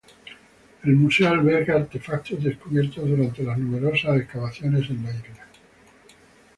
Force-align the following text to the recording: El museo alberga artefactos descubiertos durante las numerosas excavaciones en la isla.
El 0.83 0.95
museo 0.95 1.29
alberga 1.29 1.75
artefactos 1.75 2.43
descubiertos 2.43 3.07
durante 3.07 3.43
las 3.43 3.59
numerosas 3.59 4.17
excavaciones 4.19 4.89
en 4.89 5.03
la 5.03 5.11
isla. 5.11 5.47